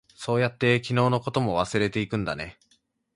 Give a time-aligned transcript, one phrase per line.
[0.15, 2.57] そうやって、昨日のことも忘れていくんだね。